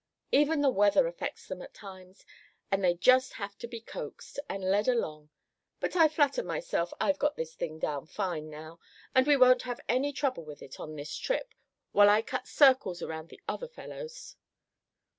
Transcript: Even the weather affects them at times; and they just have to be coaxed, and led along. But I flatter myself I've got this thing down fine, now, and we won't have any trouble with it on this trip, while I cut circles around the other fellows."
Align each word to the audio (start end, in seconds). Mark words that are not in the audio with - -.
Even 0.31 0.61
the 0.61 0.69
weather 0.71 1.05
affects 1.05 1.45
them 1.45 1.61
at 1.61 1.75
times; 1.75 2.25
and 2.71 2.83
they 2.83 2.95
just 2.95 3.33
have 3.33 3.55
to 3.59 3.67
be 3.67 3.79
coaxed, 3.79 4.39
and 4.49 4.63
led 4.63 4.87
along. 4.87 5.29
But 5.79 5.95
I 5.95 6.07
flatter 6.07 6.41
myself 6.41 6.91
I've 6.99 7.19
got 7.19 7.35
this 7.35 7.53
thing 7.53 7.77
down 7.77 8.07
fine, 8.07 8.49
now, 8.49 8.79
and 9.13 9.27
we 9.27 9.37
won't 9.37 9.61
have 9.61 9.79
any 9.87 10.11
trouble 10.11 10.43
with 10.43 10.63
it 10.63 10.79
on 10.79 10.95
this 10.95 11.15
trip, 11.15 11.53
while 11.91 12.09
I 12.09 12.23
cut 12.23 12.47
circles 12.47 13.03
around 13.03 13.29
the 13.29 13.41
other 13.47 13.67
fellows." 13.67 14.37